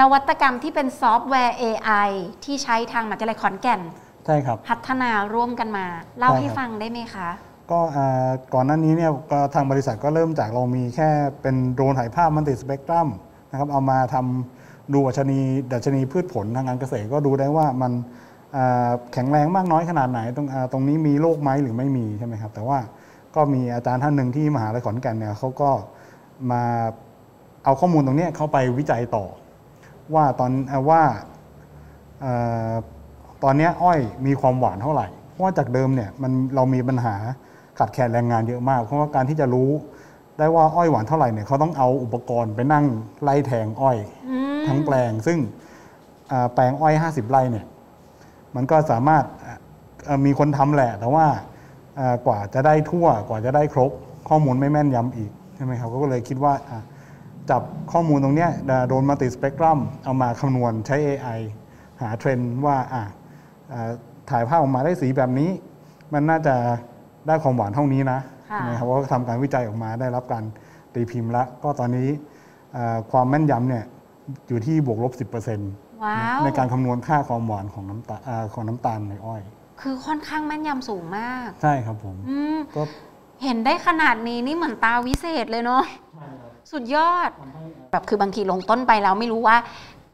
[0.00, 2.08] นวัตกรรมที่เป็นซอฟต์แวร์ AI
[2.44, 3.80] ที่ใช้ทางมหาวิทยาลัยขอนแก่น
[4.26, 5.86] ใช่ครับพัฒนาร่วมกันมา
[6.18, 7.28] เล่าใช่ให้ครับฟังได้ไหมคะ
[7.70, 11.08] ก็อ่าก่อนหน้านี้เนี่ยก็ทางบริษัทก็เริ่มจากเรามีแค่
[11.42, 13.08] เป็นโดรนถ่ายภาพมันติดสเปกตรัม
[13.50, 15.40] นะครับเอามาทำดูดัชนี
[15.72, 17.92] ดัชนีพืชผลทางการเกษตรก็ดูได้ว่ามัน
[18.56, 22.78] อ่าแข็งแรงมากน้อยขนาดไหน ตรงอ่าตรงนี้มีโรคไหมหรือไม่มีใช่ไหมครับ แต่ว่า
[23.34, 25.70] ก็มีอาจารย์ท่านหนึ่งที่มหาลัยขอนแก่นเนี่ยเขาก็
[26.50, 26.62] มา
[27.64, 29.24] เอาข้อมูลตรงเนี้ยเข้าไปวิจัยต่อ
[30.14, 31.02] ว่าตอนอ่าว่า
[32.20, 32.34] เอ่
[32.70, 32.72] อ
[33.48, 37.14] ตอนเนี้ยอ้อยมีความหวานเท่าไหร่ เพราะว่าจากเดิมเนี่ยมันเรามีปัญหา
[37.78, 39.70] ขาดแคลนแรงงานเยอะมาก เพราะว่าการที่จะรู้
[40.38, 42.84] ได้ว่าอ้อยหวานเท่าไหร่เนี่ยเขาต้องเอาอุปกรณ์ไปนั่ง
[43.22, 43.96] ไล่แทงอ้อย
[44.28, 45.38] อืมทั้งแปลง ซึ่ง
[46.30, 47.66] อ่าแปลงอ้อย 50 ไร่เนี่ย
[48.54, 49.58] มันก็สามารถอะ
[50.04, 51.26] เอ่อมีคนทำแหละ แต่ว่า
[51.98, 53.90] อ่ากว่าจะได้ทั่วกว่าจะได้ครบ
[54.28, 56.80] ข้อมูลไม่แม่นยำอีกใช่ไหมครับก็เลยคิดว่าอะ
[57.50, 58.50] จับข้อมูลตรงเนี้ย
[58.88, 61.40] โดนมาติสเปกตรัมเอามาคำนวณใช้ AI
[62.00, 63.04] หาเทรนด์ว่าอะอ่า
[64.30, 65.50] ถ่ายภาพออกมาได้สีแบบนี้
[66.12, 66.54] มันน่าจะ
[67.26, 70.44] ได้ความหวานเท่านี้นะค่ะนะครับว่าทำการวิจัยออกมาได้รับการ
[70.94, 72.08] ตีพิมพ์แล้วก็ตอนนี้
[72.76, 73.84] อ่าความแม่นยำเนี่ย
[74.48, 79.42] อยู่ที่บวกลบ 10%ว้าวในการคำนวณค่าความหวานของน้ำตาลอ่าของน้ำตาลในอ้อย
[79.80, 82.82] คือค่อนข้างแม่นยำสูงมาก ใช่ครับผมอืมก็
[83.42, 85.84] เห็นได้ขนาดนี้นี่เหมือนตาวิเศษเลยเนาะ
[86.72, 87.30] สุดยอด
[87.90, 89.56] แบบคือบางทีลงต้นไปแล้วไม่รู้ว่า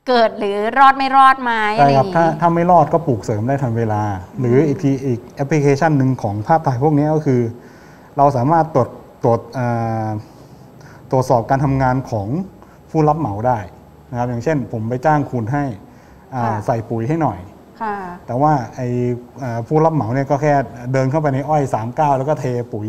[0.09, 4.03] เกิดหรือรอดไม่รอดไหมอะใช่ไรอครับย่างถ้างี้ถ้าไม่รอดก็ปลูกเสริมได้ทันเวลา
[4.41, 7.41] หรืออีกทีอีกแอปพลิเคชันหนึ่งของภาพถ่ายพวกนี้ก็คือ
[8.17, 8.89] เราสามารถตรวจ
[9.25, 10.09] ตรวจอ่า
[11.11, 12.29] ตรวจสอบการทำงานของ
[12.91, 13.59] ผู้รับเหมาได้
[14.11, 15.65] นะครับ อย่างเช่น ผมไปจ้างคุณให้
[16.35, 17.39] อ่าใส่ปุ๋ยให้หน่อย
[17.83, 18.89] ค่ะแต่ว่าไอ้
[19.43, 20.55] อ่าผู้รับเหมาเนี่ยก็แค่
[20.93, 22.89] เดินเข้าไปในอ้อย3ก้าวแล้วก็เทปุ๋ย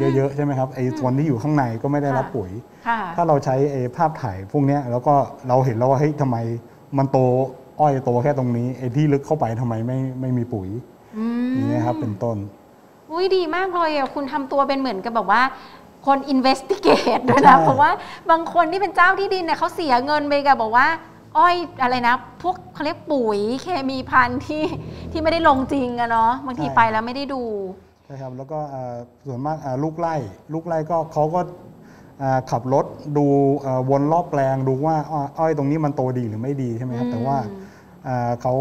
[0.00, 2.50] เยอะๆใช่ไหมครับไอ้ส่วนที่อยู่ข้างในก็ไม่ได้รับค่ะปุ๋ย
[2.88, 5.14] ค่ะถ้าเราใช้ไอ้ภาพถ่ายพวกเนี้ยแล้วก็
[5.48, 6.36] เราเห็นแล้วว่าเฮ้ยทำไม
[6.98, 7.18] มันโต
[7.80, 10.68] อ้อยโตแค่ตรงนี้ไอ้ที่ลึกเข้าไปทำไมไม่ไม่มีปุ๋ย
[11.18, 12.36] อืมอย่างเงี้ยครับเป็นต้น
[13.10, 15.42] อุ้ยดีมากเลยอะคุณทำตัวเป็นเหมือนกับแบบว่า
[16.06, 17.90] คน investigate ด้วยนะใช่เพราะว่า
[18.30, 20.86] บางคนที่เป็นเจ้าที่ดินเนี่ยเขาเสียเงินไปกับบอกว่า
[21.38, 24.62] อ้อยอะไรนะ พวกเขาเรียกปุ๋ยเคมีพันธุ์ที่
[25.12, 27.42] ที่ไม่ได้ลงจริงอะเนาะบางทีไปแล้วไม่ได้ดู
[28.10, 28.96] ใช่ครับแล้วก็อ่า
[29.26, 30.14] ส่วนมากอ่าลูกไร่
[30.52, 31.40] ลูกไร่ก็เขาก็
[32.22, 33.26] อ่าขับรถดู
[33.66, 37.38] อ่าวนรอบแปลงดูว่าอ้ออ้อยตรงนี้มันโตดีหรือไม่ดีใช่ไหมครับอืมแต่ว่า
[38.08, 38.54] อ่าเขา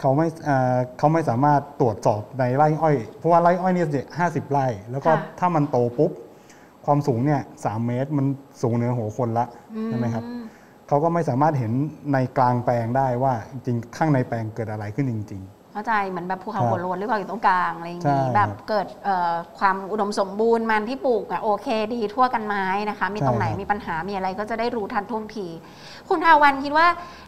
[0.00, 6.10] เขาไม่อ่าเขาไม่สามารถตรวจสอบในไร่อ้อย เพราะว่าไร่อ้อยเนี่ยห้าสิบไร่ แล้วก็ถ้ามันโตปุ๊บ
[6.84, 8.26] ความสูงเนี่ยสามเมตรมัน
[8.62, 9.46] สูงเหนือหัวคนละ
[9.86, 10.44] ใช่ไหมครับอืม
[10.88, 11.72] เขาก็ไม่สามารถเห็น
[12.12, 15.42] ในกลางแปลงได้ว่าจริงๆข้างในแปลงเกิดอะไรขึ้นจริง
[15.74, 25.46] เข้าใจเหมือนแบบภูเขาครับหัวโล้นหรือเปล่าอยู่ตรงกลางอะไรอย่างใช่นี้แบบครับเกิดเอ่อความอุดมสมบูรณ์มันที่ปลูกอะโอเคดีทั่วกันไม้นะคะ มีตรงไหนใช่ครับมีปัญหามีอะไรก็จะได้รู้ทันท่วงที
[26.08, 26.86] คุณทาวันคิดว่า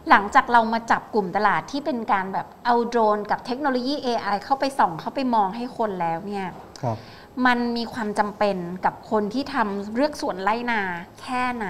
[0.09, 6.97] หลังจากเรามาจับกลุ่มตลาดที่เป็นการแบบเอาโดรนกับเทคโนโลยี AI เข้าไปส่องเข้าไปมองให้คนแล้วเนี่ยๆครับ
[7.45, 10.81] มันมีความจำเป็นกับคนที่ทำเลือกสวนไร่นา
[11.21, 11.69] แค่ไหน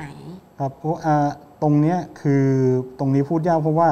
[0.60, 1.28] ครับเพราะอ่า
[1.62, 2.46] ตรงเนี้ยคือ
[3.00, 3.90] ตรงนี้พูดยากเพราะว่า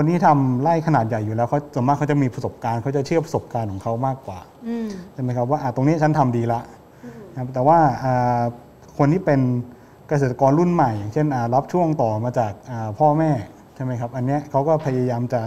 [0.00, 6.60] คนที่ทำไร่ขนาดใหญ่อยู่แล้วเขาส่วนมากเขาจะมีประสบการณ์เขาจะเชื่อประสบการณ์ของเขามากกว่าอืมใช่ไหมครับว่าอะตรงนี้ฉันทำดีละ
[7.32, 8.42] นะครับแต่ว่าอ่า
[8.98, 9.40] คนที่เป็น
[10.08, 13.30] เกษตรกรรุ่นใหม่ อย่างเช่นอ่ารับช่วงต่อมาจากอ่าพ่อแม่
[13.74, 15.40] ใช่ไหมครับ อันเนี้ยเขาก็พยายามจะ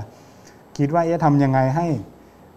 [0.78, 1.88] คิดว่าจะทำยังไงให้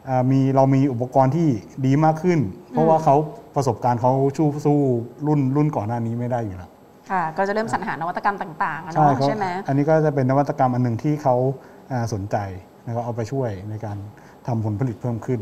[0.09, 1.49] อ่ามีเรามีอุปกรณ์ที่
[1.87, 2.39] ดีมากขึ้น
[2.71, 3.17] เพราะว่าเขา
[3.57, 4.79] ประสบการณ์เขาสู้สู้
[5.27, 6.71] รุ่นรุ่นก่อนหน้านี้ไม่ได้อยู่แล้ว
[7.11, 11.74] ค่ะก็จะเริ่มสรรหานวัตกรรมต่างๆอะใช่เนาะเขาใช่ไหมอันนี้ก็จะเป็นนวัตกรรมอันหนึ่งที่เขาอ่า
[12.13, 12.37] สนใจ
[12.87, 13.97] นะครับเอาไปช่วยในการ
[14.47, 15.41] ทำผลผลิตเพิ่มขึ้น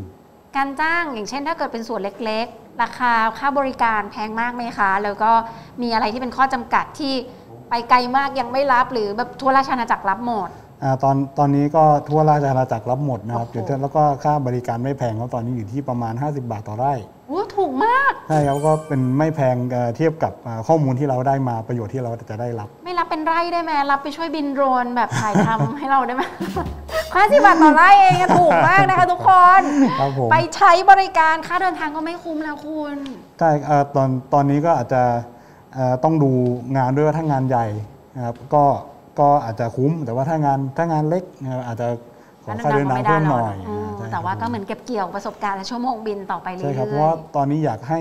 [0.57, 5.33] การจ้างอย่างเช่น ถ้าเกิดเป็นส่วนเล็กๆ ราคาค่าบริการแพงมากไหมคะ แล้วก็
[5.83, 7.14] มีอะไรที่เป็นข้อจำกัดที่
[7.70, 10.48] ไปไกลมากยังไม่รับหรือแบบทั่วราชอาณาจักรรับหมด
[10.83, 16.94] อาตอนตอนนี้ก็ทั่วราชอาณาจักรรับหมดนะครับโอ้โหเดี๋ยวแล้วก็ค่าบริการไม่แพงครับตอนนี้อยู่ที่ประมาณ 50 บาทต่อไร่
[17.33, 26.23] โอ้ถูกมาก ใช่ครับก็เป็นไม่แพงเอ่อเทียบกับอ่าข้อมูลที่เราได้มาประโยชน์ที่เราจะได้รับ ไม่รับเป็นไร่ได้ไหมรับไปช่วยบินโดรนแบบถ่ายทำให้เราได้ไหม
[27.14, 29.62] ค่าสิบบาทต่อไร่เองอะถูกมากนะคะทุกคน
[30.01, 32.97] ครับผมไปใช้บริการค่าเดินทางก็ไม่คุ้มแล้วคุณ
[33.38, 35.03] ใช่เอ่อตอนตอนนี้ก็อาจจะ
[35.75, 36.31] เอ่อต้องดู
[36.77, 37.66] งานด้วยว่าถ้างานใหญ่
[38.16, 38.64] นะครับก็
[39.21, 41.88] ก็อาจจะคุ้มแต่ว่าถ้างานถ้างานเล็กนะครับอาจจะ
[42.45, 48.01] ขอค่าเดินทางเพิ่มหน่อยอืมใช่ แต่ว่าครับก็เหมือนเก็บเกี่ยวประสบการณ์และชั่วโมงบินต่อไปเรื่ใช่อยครับเพราะว่าตอนนี้อยากให้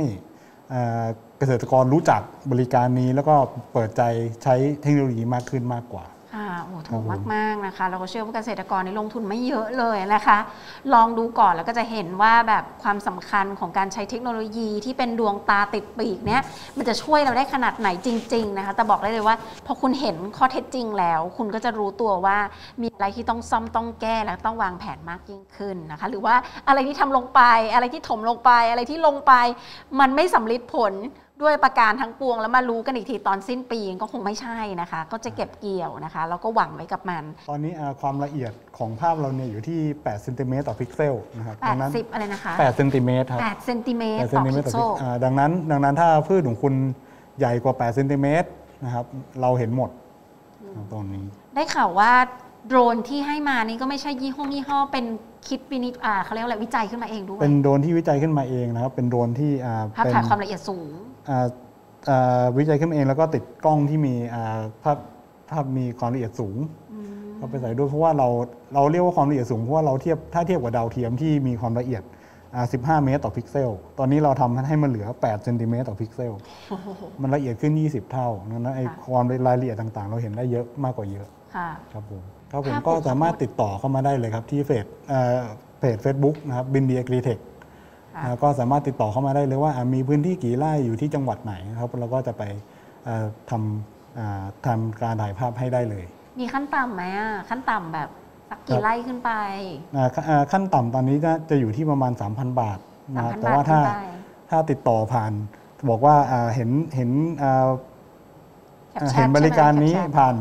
[0.69, 1.05] เอ่อ
[1.39, 3.35] เกษตรกรรู้จักบริการนี้แล้วก็
[3.73, 4.01] เปิดใจ
[4.43, 10.37] ใช้เทคโนโลยีมากขึ้นมากกว่า ๆค่ะโอ้ครัถูบกผมมากๆนะคะเราก็เชื่อว่าเกษตรกรในลงทุนไม่เยอะเลยนะคะ
[10.93, 16.41] ลองดูก่อนแล้วก็จะเห็นว่าแบบความสำคัญของการใช้เทคโนโลยีที่เป็นดวงตาติดปีกเนี้ย
[16.77, 22.37] มันจะช่วยเราได้ขนาดไหนจริง ๆ นะคะ แต่บอกได้เลยว่า พอคุณเห็นข้อเท็จจริงแล้ว คุณก็จะรู้ตัวว่า
[22.81, 26.35] มีอะไรที่ต้องซ่อมต้องแก้และต้องวางแผนมากยิ่งขึ้นนะคะ หรือว่า
[26.67, 27.41] อะไรที่ทำลงไป
[27.73, 29.33] อะไรที่ถมลงไป อะไรที่ลงไป
[29.99, 30.93] มันไม่สัมฤทธิผล
[31.41, 46.73] ด้วยประการทั้งปวงแล้วมารู้กันอีกทีตอนสิ้นปีก็คงไม่ใช่นะคะ ก็จะเก็บเกี่ยวนะคะแล้วก็หวังไว้กับมัน ตอนนี้อ่าความละเอียดของภาพเราเนี่ยอยู่ที่8เซนติเมตรต่อพิกเซลนะครับดังนั้น80อะไรนะคะ8เซนติเมตรครับ8เซนติเมตร8เซต่นอติเมพิตรกต่อเซพิลกอ่าดังนั้น ดังนั้นถ้าพืชของคุณ
[47.39, 48.49] ใหญ่กว่า8เซนติเมตร
[48.83, 49.05] นะครับ
[49.41, 49.89] เราเห็นหมด
[50.75, 51.25] ครับตรงนี้
[51.55, 52.11] ได้ข่าวว่า
[52.67, 55.05] โดรนที่ให้มานี่ก็ไม่ใช่ยี่ห้อยี่ห้อเป็น
[55.47, 61.10] คิดวินิจอ่าเขาเรียกว่าอะไรวิจัยขึ้นมาเองด้วย เป็นโดรนที่วิจัยขึ้นมาเองนะครับ เป็นโดรนที่อ่าภาพเป็นถ่ายความละเอียดสูงอ่าอ่า
[62.57, 64.97] วิจัยขึ้นมาเองแล้วก็ติดกล้องที่มีอ่าภาพ
[65.49, 66.57] ภาพมีความละเอียดสูง
[67.37, 68.27] เข้าไปใส่ด้วยเพราะว่าเรา
[68.73, 72.03] เราเรียกว่าความละเอียดสูงเพราะว่าเราเทียบถ้าเทียบกับดาวเทียมที่มีความละเอียด
[72.55, 76.33] อ่า15 เมตรต่อพิกเซล ตอนนี้เราทำให้มันเหลือ 8 เซนติเมตรต่อพิกเซล
[77.21, 85.37] มันละเอียดขึ้น 20 เท่านั้นไอ้ค่ะความรายละเอียดต่างๆ เราเห็นได้เยอะมากกว่าเยอะค่ะครับผมครับผมภาพก็ผมสามารถติดต่อเข้ามาได้เลยครับที่เฟซเอ่อ
[85.79, 87.50] เพจ Facebook นะครับบินดี a กรีเทคค่ะ
[88.43, 92.43] ก็สามารถติดต่อเข้ามาได้เลยว่าอะมีพื้นที่กี่ไร่อยู่ที่จังหวัดไหนนะครับเราก็จะไป
[93.05, 96.05] เอ่อทำอ่าทำการถ่ายภาพให้ได้เลย
[96.39, 98.09] มีขั้นต่ำไหมอะขั้นต่ำแบบ
[98.49, 99.31] สักคกี่รับไร่ขึ้นไป
[99.95, 102.79] อ่าขั้นอ่าขั้นต่ำตอนนี้จะจะอยู่ที่ประมาณ 3,000 บาท
[103.15, 103.95] นะคสามรับพันแต่บาทว่าขึ้ถ้านไป
[104.49, 105.31] ถ้าติดต่อผ่าน
[105.89, 107.11] บอกว่าอ่าเห็นเห็น
[107.43, 107.67] อ่า
[108.91, 110.35] แคปแชทเห็นบริการนี้ใช่ไหมแคปแชทผ่าน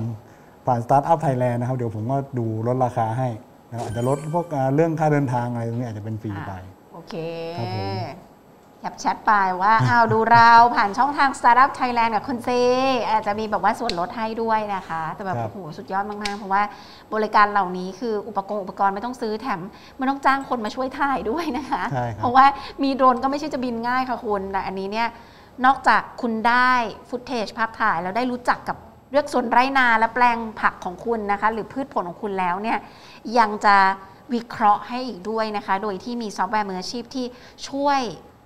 [0.66, 3.28] ผ่านสตาร์ทอัพไทยแลนด์นะครับ เดี๋ยวผมก็ดูลดราคาให้
[3.68, 6.69] นะครับอาจจะลดพวกอ่าเรื่องค่าเดินทางอะไรตรงนี้อาจจะเป็นฟรีไปโอ
[7.10, 7.16] เค
[7.58, 8.08] ครับผม
[8.82, 12.48] แคปแชทไปว่า อ้าวดูเราผ่านช่องทาง Startup Thailand กับคุณเซ
[13.10, 16.62] อาจจะมีแบบว่าส่วนลดให้ด้วยนะคะ แต่แบบครับ โอ้โหสุดยอดมาก ๆ เพราะว่า
[17.14, 19.60] บริการเหล่านี้คืออุปกรณ์อุปกรณ์ไม่ต้องซื้อแถม
[19.98, 22.46] ไม่ต้องจ้างคนมาช่วยถ่ายด้วยนะคะ ใช่ครับเพราะว่า
[22.82, 25.08] มีโดรนก็ไม่ใช่จะบินง่ายค่ะคุณแต่อันนี้เนี่ย
[25.64, 26.72] นอกจากคุณได้
[27.08, 28.76] footage ภาพถ่ายแล้วได้รู้จักกับ
[29.12, 32.78] เรือกสวนไร่นาและแปลงผักของคุณนะคะ หรือพืชผลของคุณแล้วเนี่ย
[33.38, 33.76] ยังจะ
[34.34, 37.26] วิเคราะห์ให้อีกด้วยนะคะ โดยที่มีซอฟต์แวร์มืออาชีพที่
[37.68, 38.00] ช่วย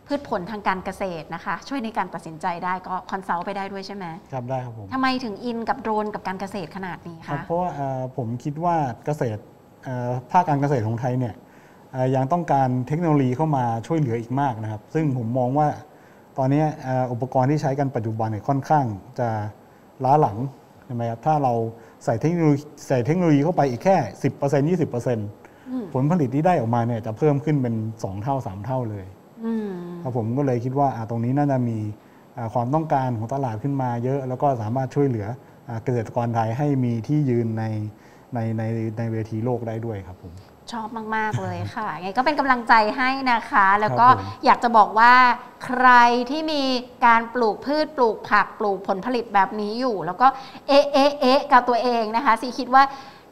[0.07, 9.41] พืชผลทางการเกษตรนะคะ ช่วยในการตัดสินใจได้ก็คอนซัลท์ไปได้ด้วยใช่ไหมครับได้ครับผมทำไมถึงอินกับโดรนกับการเกษตรขนาดนี้ครับคะเพราะว่าเอ่อผมคิดว่าเกษตร
[9.85, 11.35] เอ่อภาคการเกษตรของไทยเนี่ย
[11.93, 15.69] เอ่อยังต้องการเทคโนโลยีเข้ามาช่วยเหลืออีกมากนะครับ ซึ่งผมมองว่า
[16.39, 18.85] ตอนนี้เอ่ออุปกรณ์ที่ใช้กันปัจจุบันเนี่ยค่อนข้าง
[19.19, 19.29] จะ
[20.05, 20.37] ล้าหลัง
[20.87, 21.53] ใช่ไหมครับถ้าเรา
[22.05, 23.97] ใส่เทคโนโลยีใส่เทคโนโลยีเข้าไปอีกแค่
[24.31, 25.44] 10% 20%
[25.95, 29.07] ผลผลิตที่ได้ออกมาเนี่ยจะเพิ่มขึ้นเป็น 2 เท่า 3 เท่าเลย
[29.45, 29.71] อืม
[30.03, 31.79] ครับผมก็เลยคิดว่าอ่าตรงนี้น่าจะมี
[32.37, 35.27] อ่าความต้องการของตลาดขึ้นมาเยอะ แล้วก็สามารถช่วยเหลือ
[35.69, 37.65] อ่าเกษตรกรไทยให้มีที่ยืนใน
[38.35, 38.63] ในใน
[38.99, 40.35] ในเวทีโลกได้ด้วยครับผม
[40.73, 45.15] ชอบมาก ๆ เลยค่ะ ไงก็เป็นกำลังใจให้นะคะ แล้วก็ครับผมอยากจะบอกว่า
[45.65, 45.89] ใคร
[46.31, 46.63] ที่มี
[47.07, 50.27] การปลูกพืชปลูกผักปลูกผลผลิตแบบนี้อยู่ แล้วก็
[50.69, 52.83] เอะเอะเอะกับตัวเองนะคะซีคิดว่า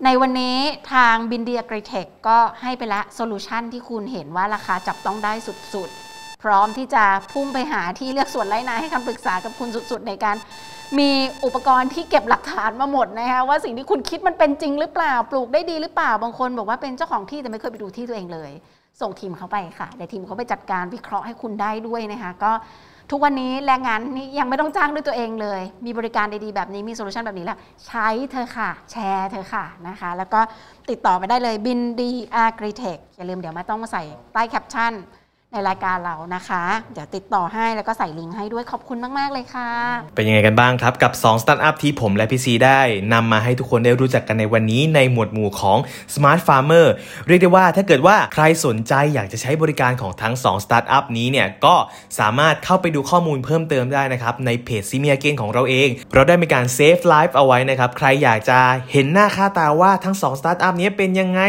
[0.06, 0.56] ในวันนี้
[0.92, 5.32] ทางบินดี Agritech ก็ให้ไปละ solution ที่คุณเห็นว่าราคาจับต้องได้
[5.74, 10.36] สุดๆ พร้อมที่จะพุ่งไปหาที่เรือกสวนไร่นาให้คำปรึกษากับคุณสุดๆ ในการ
[10.98, 11.10] มี
[11.44, 18.50] อุปกรณ์ที่เก็บหลักฐานมาหมดนะคะว่าสิ่งที่คุณคิดมันเป็นจริงหรือเปล่า ปลูกได้ดีหรือเปล่าบางคนบอกว่าเป็นเจ้าของที่แต่ไม่เคยไปดูที่ตัวเองเลย
[19.00, 22.52] ส่งทีมเขาไปค่ะเดี๋ยวทีมเขาไปจัดการวิเคราะห์ให้คุณได้ด้วยนะคะก็
[23.14, 30.40] ทุกวันนี้แรงงานนี่ยังไม่ต้องจ้างด้วยตัวเองเลย มีบริการดีๆแบบนี้มี solution แบบนี้แล้ว ใช้เถอะค่ะ แชร์เถอะค่ะนะคะ แล้วก็
[30.90, 34.92] ติดต่อไปได้เลยบินดี Agritech อย่าลืมเดี๋ยวมาต้องมาใส่ใต้แคปชั่น
[35.54, 36.62] ในรายการเรานะคะ
[36.92, 39.70] เดี๋ยวติดต่อให้แล้วก็ใส่ลิงก์ให้ด้วยขอบคุณมาก ๆ เลยค่ะ
[40.14, 42.80] เป็นยังไงกันบ้างครับกับ2สตาร์ทอัพที่ผมและพี่ซีได้
[43.12, 45.78] นำมาให้ทุกคนได้รู้จักกันในวันนี้ในหมวดหมู่ของ
[46.14, 46.86] Smart Farmer
[47.26, 51.74] เรียกได้ว่าถ้าเกิดว่าใครสนใจอยากจะใช้บริการของทั้ง2สตาร์ทอัพนี้เนี่ยก็
[52.18, 58.58] สามารถเข้าไปดูข้อมูลเพิ่มเติมได้นะครับ ในเพจ See Me Again ของเราเอง เราได้มีการ save live เอาไว้นะครับ ใครอยากจะ
[58.92, 61.40] เห็นหน้าค่าตาว่าทั้ง2สตาร์ทอัพนี้เป็นยังไง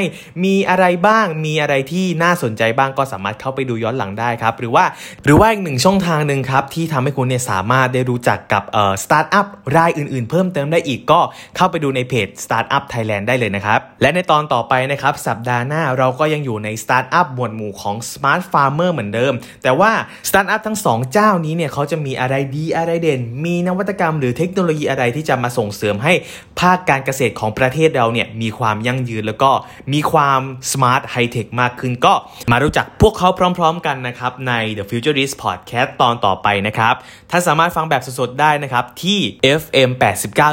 [0.44, 4.86] มีอะไรบ้างมีอะไรที่น่าสนใจบ้างก็สามารถเข้าไปดูย้อนหลังได้ครับ หรือว่า
[5.26, 11.20] หรือว่าอีกหนึ่งช่องทางหนึ่งครับ ที่ทำให้คุณเนี่ยสามารถได้รู้จักกับเอ่อสตาร์ทอัพรายอื่นๆ เพิ่มเติมได้อีกก็
[11.56, 19.92] เข้าไปดูในเพจ Startup Thailand ได้เลยนะครับ และในตอนต่อไปนะครับสัปดาห์หน้าเราก็ยังอยู่ในสตาร์ทอัพหมวดหมู่ของ Smart Farmer เหมือนเดิม แต่ว่า
[20.30, 26.14] สตาร์ทอัพทั้งสองเจ้านี้เนี่ยเขาจะมีอะไรดีอะไรเด่น มีนวัตกรรมหรือเทคโนโลยีอะไรที่จะมาส่งเสริมให้
[26.60, 29.52] ภาคการเกษตรของประเทศเราเนี่ยมีความยั่งยืนแล้วก็
[29.94, 32.14] มีความ smart ไฮเทคมากขึ้นก็
[32.52, 36.94] มารู้จักพวกเขาพร้อม ๆกันนะครับใน The Futurist Podcast ตอนต่อไปนะครับ
[37.32, 39.20] ท่านสามารถฟังแบบสดๆได้นะครับที่
[39.62, 39.90] FM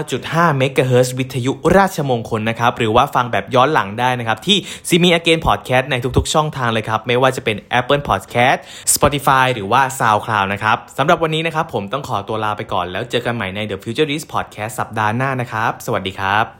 [0.01, 8.59] 89.5 MHz วิทยุราชมงคลนะครับหรือว่าฟังแบบย้อนหลังได้นะครับที่ s ีมี Again Podcast ในทุกๆ ช่องทางเลยครับไม่ว่าจะเป็น Apple Podcast
[8.95, 16.60] Spotify หรือว่า SoundCloud นะครับสำหรับวันนี้นะครับผมต้องขอตัวลาไปก่อนแล้วเจอกันใหม่ใน The Futurist Podcast สัปดาห์หน้านะครับ สวัสดีครับ